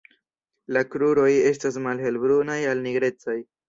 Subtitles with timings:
[0.77, 3.43] La kruroj estas malhelbrunaj al nigrecaj.